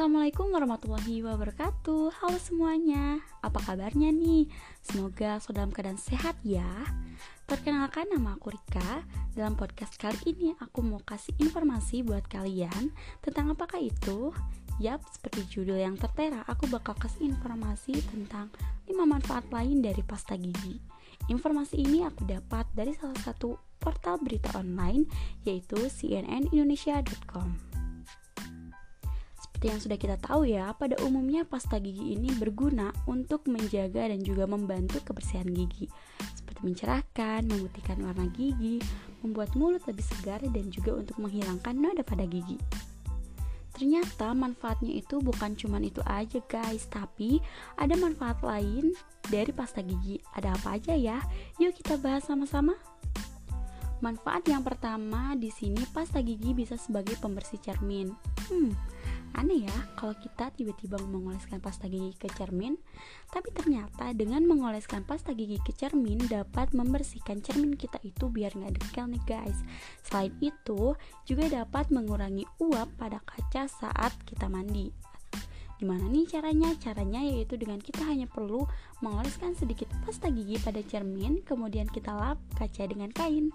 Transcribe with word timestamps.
Assalamualaikum 0.00 0.48
warahmatullahi 0.56 1.20
wabarakatuh. 1.20 2.24
Halo 2.24 2.40
semuanya. 2.40 3.20
Apa 3.44 3.60
kabarnya 3.60 4.08
nih? 4.08 4.48
Semoga 4.80 5.36
sudah 5.44 5.60
dalam 5.60 5.76
keadaan 5.76 6.00
sehat 6.00 6.40
ya. 6.40 6.64
Perkenalkan 7.44 8.08
nama 8.08 8.32
aku 8.32 8.48
Rika. 8.48 9.04
Dalam 9.36 9.60
podcast 9.60 10.00
kali 10.00 10.16
ini 10.24 10.56
aku 10.56 10.80
mau 10.80 11.04
kasih 11.04 11.36
informasi 11.36 12.00
buat 12.00 12.24
kalian 12.32 12.96
Tentang 13.20 13.52
apakah 13.52 13.76
itu? 13.76 14.32
Yap, 14.80 15.04
seperti 15.04 15.44
judul 15.52 15.76
yang 15.76 16.00
tertera 16.00 16.48
Aku 16.48 16.64
bakal 16.72 16.96
kasih 16.96 17.28
informasi 17.28 18.00
tentang 18.00 18.48
5 18.88 18.96
manfaat 19.04 19.44
lain 19.52 19.84
dari 19.84 20.00
pasta 20.00 20.32
gigi. 20.32 20.80
Informasi 21.28 21.76
ini 21.76 22.08
aku 22.08 22.24
dapat 22.24 22.64
dari 22.72 22.96
salah 22.96 23.20
satu 23.20 23.52
portal 23.76 24.16
berita 24.16 24.48
online 24.56 25.04
Yaitu 25.44 25.92
cnnindonesia.com 25.92 27.69
seperti 29.60 29.76
yang 29.76 29.84
sudah 29.84 29.98
kita 30.00 30.16
tahu 30.24 30.42
ya, 30.48 30.72
pada 30.72 30.96
umumnya 31.04 31.44
pasta 31.44 31.76
gigi 31.76 32.16
ini 32.16 32.32
berguna 32.32 32.96
untuk 33.04 33.44
menjaga 33.44 34.08
dan 34.08 34.24
juga 34.24 34.48
membantu 34.48 35.04
kebersihan 35.04 35.44
gigi 35.52 35.84
Seperti 36.32 36.64
mencerahkan, 36.64 37.44
memutihkan 37.44 38.00
warna 38.00 38.24
gigi, 38.32 38.80
membuat 39.20 39.52
mulut 39.60 39.84
lebih 39.84 40.00
segar 40.00 40.40
dan 40.40 40.72
juga 40.72 40.96
untuk 40.96 41.20
menghilangkan 41.20 41.76
noda 41.76 42.00
pada 42.00 42.24
gigi 42.24 42.56
Ternyata 43.76 44.32
manfaatnya 44.32 44.96
itu 44.96 45.20
bukan 45.20 45.52
cuma 45.60 45.76
itu 45.84 46.00
aja 46.08 46.40
guys, 46.48 46.88
tapi 46.88 47.44
ada 47.76 47.92
manfaat 48.00 48.40
lain 48.40 48.96
dari 49.28 49.52
pasta 49.52 49.84
gigi. 49.84 50.24
Ada 50.40 50.56
apa 50.56 50.80
aja 50.80 50.96
ya? 50.96 51.20
Yuk 51.60 51.76
kita 51.76 52.00
bahas 52.00 52.24
sama-sama. 52.24 52.80
Manfaat 54.00 54.48
yang 54.48 54.64
pertama 54.64 55.36
di 55.36 55.52
sini 55.52 55.84
pasta 55.92 56.24
gigi 56.24 56.56
bisa 56.56 56.80
sebagai 56.80 57.20
pembersih 57.20 57.60
cermin. 57.60 58.16
Hmm, 58.48 58.72
Aneh 59.38 59.62
ya 59.70 59.78
kalau 59.94 60.10
kita 60.18 60.50
tiba-tiba 60.50 60.98
mengoleskan 61.06 61.62
pasta 61.62 61.86
gigi 61.86 62.18
ke 62.18 62.26
cermin, 62.34 62.74
tapi 63.30 63.54
ternyata 63.54 64.10
dengan 64.10 64.42
mengoleskan 64.42 65.06
pasta 65.06 65.30
gigi 65.30 65.62
ke 65.62 65.70
cermin 65.70 66.18
dapat 66.26 66.74
membersihkan 66.74 67.38
cermin 67.38 67.78
kita 67.78 68.02
itu 68.02 68.26
biar 68.26 68.58
nggak 68.58 68.74
dekel 68.74 69.06
nih 69.06 69.22
guys. 69.30 69.58
Selain 70.02 70.34
itu, 70.42 70.98
juga 71.22 71.46
dapat 71.46 71.94
mengurangi 71.94 72.42
uap 72.58 72.90
pada 72.98 73.22
kaca 73.22 73.70
saat 73.70 74.12
kita 74.26 74.50
mandi. 74.50 74.90
Gimana 75.80 76.12
nih 76.12 76.28
caranya? 76.28 76.76
Caranya 76.76 77.24
yaitu 77.24 77.56
dengan 77.56 77.80
kita 77.80 78.04
hanya 78.04 78.28
perlu 78.28 78.68
mengoleskan 79.00 79.56
sedikit 79.56 79.88
pasta 80.04 80.28
gigi 80.28 80.60
pada 80.60 80.82
cermin, 80.84 81.40
kemudian 81.46 81.88
kita 81.88 82.12
lap 82.12 82.36
kaca 82.58 82.84
dengan 82.84 83.08
kain. 83.14 83.48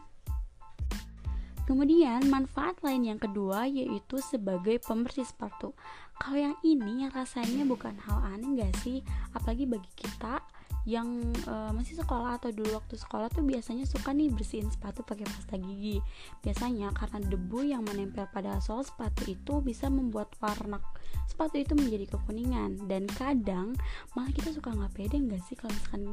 Kemudian 1.66 2.30
manfaat 2.30 2.78
lain 2.86 3.10
yang 3.10 3.20
kedua 3.20 3.66
yaitu 3.66 4.22
sebagai 4.22 4.78
pembersih 4.86 5.26
sepatu. 5.26 5.74
Kalau 6.22 6.38
yang 6.38 6.56
ini 6.62 7.10
rasanya 7.10 7.66
bukan 7.66 7.98
hal 8.06 8.22
aneh 8.38 8.62
gak 8.62 8.74
sih? 8.86 9.02
Apalagi 9.34 9.66
bagi 9.66 9.90
kita 9.98 10.40
yang 10.86 11.34
uh, 11.50 11.74
masih 11.74 11.98
sekolah 11.98 12.38
atau 12.38 12.54
dulu 12.54 12.78
waktu 12.78 12.94
sekolah 12.94 13.34
tuh 13.34 13.42
biasanya 13.42 13.90
suka 13.90 14.14
nih 14.14 14.30
bersihin 14.30 14.70
sepatu 14.70 15.02
pakai 15.02 15.26
pasta 15.26 15.58
gigi. 15.58 15.98
Biasanya 16.46 16.94
karena 16.94 17.20
debu 17.26 17.60
yang 17.66 17.82
menempel 17.82 18.30
pada 18.30 18.62
sol 18.62 18.86
sepatu 18.86 19.26
itu 19.26 19.66
bisa 19.66 19.90
membuat 19.90 20.30
warna 20.38 20.78
sepatu 21.26 21.58
itu 21.58 21.74
menjadi 21.74 22.16
kekuningan 22.16 22.86
dan 22.86 23.10
kadang 23.18 23.74
malah 24.14 24.30
kita 24.32 24.54
suka 24.54 24.72
nggak 24.72 24.94
pede 24.94 25.18
nggak 25.20 25.42
sih 25.50 25.58
kalau 25.58 25.74
misalkan 25.74 26.04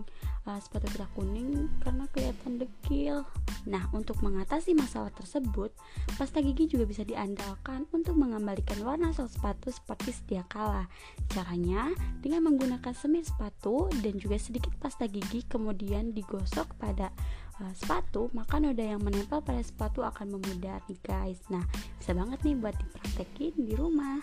uh, 0.49 0.59
sepatu 0.59 0.89
kita 0.89 1.07
kuning 1.15 1.69
karena 1.85 2.05
kelihatan 2.11 2.53
dekil. 2.59 3.23
Nah 3.69 3.87
untuk 3.93 4.19
mengatasi 4.25 4.73
masalah 4.73 5.13
tersebut, 5.13 5.71
pasta 6.17 6.41
gigi 6.41 6.65
juga 6.65 6.89
bisa 6.89 7.05
diandalkan 7.05 7.85
untuk 7.93 8.17
mengembalikan 8.17 8.81
warna 8.83 9.13
sol 9.13 9.29
sepatu 9.29 9.69
seperti 9.69 10.17
sedia 10.17 10.43
kala. 10.49 10.89
Caranya 11.29 11.93
dengan 12.25 12.49
menggunakan 12.49 12.97
semir 12.97 13.23
sepatu 13.23 13.93
dan 14.01 14.17
juga 14.17 14.41
sedikit 14.41 14.62
sedikit 14.63 14.79
pasta 14.79 15.11
gigi 15.11 15.43
kemudian 15.51 16.15
digosok 16.15 16.79
pada 16.79 17.11
uh, 17.59 17.75
sepatu 17.75 18.31
maka 18.31 18.63
noda 18.63 18.79
yang 18.79 19.03
menempel 19.03 19.43
pada 19.43 19.59
sepatu 19.59 20.07
akan 20.07 20.39
memudar 20.39 20.79
nih 20.87 21.03
guys. 21.03 21.43
Nah 21.51 21.67
bisa 21.99 22.15
banget 22.15 22.39
nih 22.47 22.55
buat 22.63 22.79
dipraktekin 22.79 23.59
di 23.59 23.75
rumah 23.75 24.23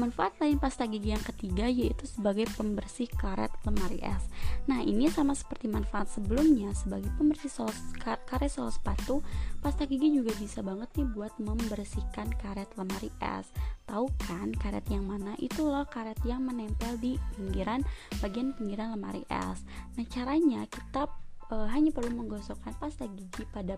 Manfaat 0.00 0.40
lain 0.40 0.56
pasta 0.56 0.88
gigi 0.88 1.12
yang 1.12 1.20
ketiga 1.20 1.68
yaitu 1.68 2.08
sebagai 2.08 2.48
pembersih 2.56 3.12
karet 3.12 3.52
lemari 3.68 4.00
es. 4.00 4.24
Nah, 4.64 4.80
ini 4.80 5.12
sama 5.12 5.36
seperti 5.36 5.68
manfaat 5.68 6.08
sebelumnya 6.08 6.72
sebagai 6.72 7.12
pembersih 7.20 7.52
sol, 7.52 7.68
karet 8.00 8.48
sol 8.48 8.72
sepatu, 8.72 9.20
pasta 9.60 9.84
gigi 9.84 10.16
juga 10.16 10.32
bisa 10.40 10.64
banget 10.64 10.88
nih 10.96 11.08
buat 11.12 11.36
membersihkan 11.36 12.32
karet 12.40 12.72
lemari 12.80 13.12
es. 13.20 13.52
Tahu 13.84 14.08
kan 14.24 14.56
karet 14.56 14.88
yang 14.88 15.04
mana? 15.04 15.36
Itu 15.36 15.68
loh 15.68 15.84
karet 15.84 16.16
yang 16.24 16.40
menempel 16.48 16.96
di 16.96 17.20
pinggiran 17.36 17.84
bagian 18.24 18.56
pinggiran 18.56 18.96
lemari 18.96 19.28
es. 19.28 19.60
Nah, 20.00 20.08
caranya 20.08 20.64
kita 20.72 21.04
e, 21.52 21.56
hanya 21.68 21.92
perlu 21.92 22.16
menggosokkan 22.16 22.72
pasta 22.80 23.04
gigi 23.12 23.44
pada 23.52 23.76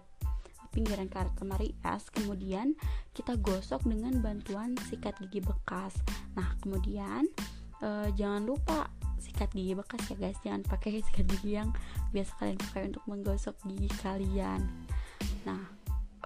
pinggiran 0.74 1.06
karet 1.06 1.30
lemari 1.38 1.70
es 1.86 2.10
kemudian 2.10 2.74
kita 3.14 3.38
gosok 3.38 3.86
dengan 3.86 4.18
bantuan 4.18 4.74
sikat 4.90 5.14
gigi 5.22 5.38
bekas. 5.38 5.94
Nah 6.34 6.58
kemudian 6.58 7.30
e, 7.78 8.10
jangan 8.18 8.42
lupa 8.42 8.90
sikat 9.22 9.54
gigi 9.54 9.78
bekas 9.78 10.02
ya 10.10 10.16
guys. 10.18 10.38
Jangan 10.42 10.66
pakai 10.66 10.98
sikat 11.06 11.30
gigi 11.38 11.54
yang 11.62 11.70
biasa 12.10 12.34
kalian 12.42 12.58
pakai 12.58 12.82
untuk 12.90 13.04
menggosok 13.06 13.54
gigi 13.70 13.90
kalian. 14.02 14.66
Nah 15.46 15.62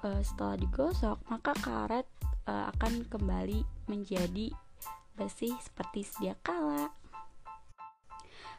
e, 0.01 0.25
setelah 0.25 0.57
digosok 0.57 1.21
maka 1.29 1.53
karet 1.61 2.09
e, 2.49 2.53
akan 2.53 3.05
kembali 3.13 3.61
menjadi 3.93 4.49
bersih 5.19 5.53
seperti 5.61 6.07
sedia 6.07 6.39
kala 6.41 6.89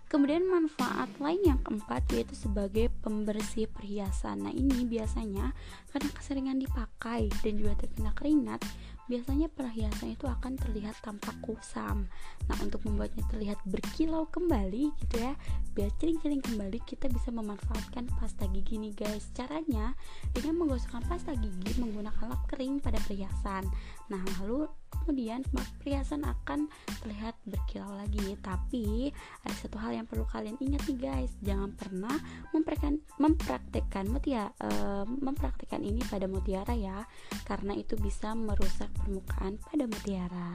Kemudian 0.10 0.50
manfaat 0.50 1.06
lain 1.22 1.38
yang 1.46 1.62
keempat 1.62 2.02
yaitu 2.18 2.34
sebagai 2.34 2.90
pembersih 3.06 3.70
perhiasan. 3.70 4.42
Nah, 4.42 4.50
ini 4.50 4.82
biasanya 4.82 5.54
karena 5.94 6.10
keseringan 6.18 6.58
dipakai 6.58 7.30
dan 7.46 7.54
juga 7.62 7.78
terkena 7.78 8.10
keringat, 8.18 8.66
biasanya 9.10 9.50
perhiasan 9.50 10.14
itu 10.14 10.30
akan 10.30 10.56
terlihat 10.56 10.94
tampak 11.02 11.34
kusam. 11.42 12.06
Nah, 12.46 12.58
untuk 12.62 12.86
membuatnya 12.86 13.26
terlihat 13.34 13.58
berkilau 13.66 14.30
kembali 14.30 14.94
gitu 15.04 15.16
ya, 15.18 15.34
biar 15.74 15.90
cering-cering 15.98 16.46
kembali 16.46 16.80
kita 16.86 17.10
bisa 17.10 17.34
memanfaatkan 17.34 18.06
pasta 18.22 18.46
gigi 18.54 18.78
nih 18.78 18.94
guys. 18.94 19.34
Caranya 19.34 19.98
dengan 20.32 20.62
menggosokkan 20.62 21.02
pasta 21.10 21.34
gigi 21.34 21.82
menggunakan 21.82 22.30
lap 22.30 22.46
kering 22.54 22.78
pada 22.80 23.02
perhiasan. 23.04 23.66
Nah, 24.14 24.22
lalu 24.38 24.70
kemudian 25.10 25.42
perhiasan 25.82 26.22
akan 26.26 26.70
terlihat 27.02 27.38
berkilau 27.46 27.94
lagi 27.98 28.38
tapi 28.42 29.10
ada 29.46 29.56
satu 29.58 29.78
hal 29.82 29.96
yang 30.02 30.06
perlu 30.06 30.26
kalian 30.30 30.58
ingat 30.62 30.86
nih 30.90 30.98
guys 30.98 31.32
jangan 31.42 31.74
pernah 31.74 32.14
mempraktekkan 32.54 33.02
mempraktekkan 33.18 34.06
mutiara 34.10 34.54
uh, 34.62 35.06
mempraktekkan 35.06 35.82
ini 35.82 36.02
pada 36.06 36.26
mutiara 36.30 36.74
ya 36.78 37.06
karena 37.46 37.74
itu 37.78 37.98
bisa 37.98 38.34
merusak 38.38 38.90
permukaan 39.04 39.58
pada 39.64 39.86
mutiara 39.88 40.50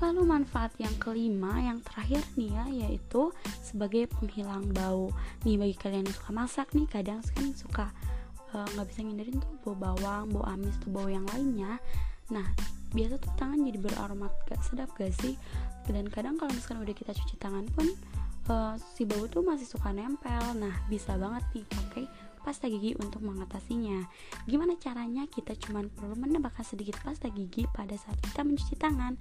Lalu 0.00 0.24
manfaat 0.24 0.72
yang 0.80 0.96
kelima, 0.96 1.60
yang 1.60 1.84
terakhir 1.84 2.24
nih 2.32 2.48
ya, 2.48 2.64
yaitu 2.72 3.36
sebagai 3.60 4.08
penghilang 4.16 4.64
bau. 4.72 5.12
Nih 5.44 5.60
bagi 5.60 5.76
kalian 5.76 6.08
yang 6.08 6.16
suka 6.16 6.32
masak 6.32 6.72
nih, 6.72 6.88
kadang 6.88 7.20
kan 7.20 7.52
suka 7.52 7.92
eh, 8.56 8.64
nggak 8.64 8.80
uh, 8.80 8.88
bisa 8.88 9.04
ngindarin 9.04 9.36
tuh 9.36 9.52
bau 9.60 9.76
bawang, 9.76 10.32
bau 10.32 10.48
amis, 10.48 10.72
tuh 10.80 10.88
bau 10.88 11.04
yang 11.04 11.28
lainnya. 11.36 11.76
Nah, 12.32 12.48
biasa 12.90 13.22
tuh 13.22 13.32
tangan 13.38 13.62
jadi 13.62 13.78
beraromat 13.78 14.32
gak 14.50 14.60
sedap 14.66 14.90
gak 14.98 15.14
sih 15.22 15.38
dan 15.90 16.06
kadang 16.10 16.34
kalau 16.38 16.50
misalkan 16.50 16.82
udah 16.82 16.94
kita 16.94 17.14
cuci 17.14 17.38
tangan 17.38 17.66
pun 17.74 17.86
uh, 18.50 18.74
si 18.94 19.06
bau 19.06 19.26
tuh 19.30 19.46
masih 19.46 19.66
suka 19.66 19.94
nempel 19.94 20.42
nah 20.58 20.74
bisa 20.90 21.14
banget 21.14 21.42
nih 21.54 21.66
pakai 21.66 22.04
pasta 22.40 22.66
gigi 22.66 22.96
untuk 22.98 23.22
mengatasinya. 23.22 24.04
Gimana 24.48 24.76
caranya? 24.80 25.28
Kita 25.28 25.54
cuma 25.60 25.84
perlu 25.86 26.16
menambahkan 26.16 26.64
sedikit 26.64 26.98
pasta 27.04 27.28
gigi 27.30 27.68
pada 27.70 27.94
saat 27.94 28.16
kita 28.20 28.42
mencuci 28.42 28.74
tangan. 28.80 29.14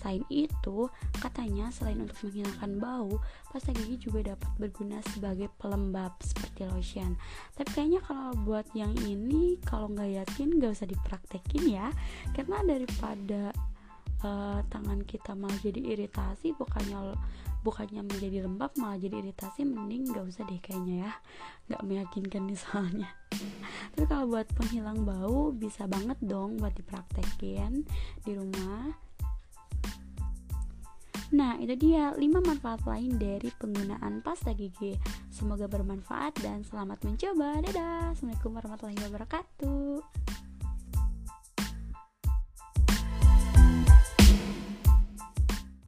Selain 0.00 0.24
itu, 0.30 0.86
katanya 1.18 1.68
selain 1.74 2.00
untuk 2.02 2.16
menghilangkan 2.24 2.72
bau, 2.78 3.20
pasta 3.50 3.74
gigi 3.74 4.10
juga 4.10 4.34
dapat 4.34 4.50
berguna 4.56 4.98
sebagai 5.10 5.50
pelembab 5.58 6.14
seperti 6.22 6.66
lotion. 6.70 7.18
Tapi 7.58 7.68
kayaknya 7.74 8.00
kalau 8.06 8.32
buat 8.46 8.66
yang 8.72 8.94
ini, 9.04 9.58
kalau 9.66 9.90
nggak 9.90 10.24
yakin 10.24 10.58
nggak 10.58 10.72
usah 10.72 10.88
dipraktekin 10.88 11.64
ya, 11.66 11.90
karena 12.32 12.62
daripada 12.64 13.52
uh, 14.24 14.60
tangan 14.70 15.02
kita 15.04 15.34
malah 15.36 15.56
jadi 15.60 15.96
iritasi 15.96 16.56
bukannya 16.56 17.16
bukannya 17.60 18.00
menjadi 18.04 18.48
lembab 18.48 18.72
malah 18.80 18.96
jadi 18.96 19.20
iritasi 19.20 19.68
mending 19.68 20.08
gak 20.12 20.24
usah 20.24 20.42
deh 20.48 20.60
kayaknya 20.60 21.08
ya 21.08 21.12
nggak 21.70 21.82
meyakinkan 21.86 22.42
nih 22.48 22.58
soalnya 22.64 23.10
tapi 23.94 24.04
kalau 24.08 24.24
buat 24.32 24.48
penghilang 24.56 25.04
bau 25.04 25.52
bisa 25.52 25.84
banget 25.86 26.16
dong 26.24 26.56
buat 26.58 26.72
dipraktekin 26.74 27.84
di 28.24 28.32
rumah 28.34 29.10
Nah, 31.30 31.54
itu 31.62 31.78
dia 31.78 32.10
5 32.10 32.18
manfaat 32.42 32.82
lain 32.90 33.14
dari 33.14 33.54
penggunaan 33.54 34.18
pasta 34.18 34.50
gigi. 34.50 34.98
Semoga 35.30 35.70
bermanfaat 35.70 36.42
dan 36.42 36.66
selamat 36.66 37.06
mencoba. 37.06 37.62
Dadah. 37.70 38.10
Assalamualaikum 38.10 38.50
warahmatullahi 38.58 38.98
wabarakatuh. 39.06 40.02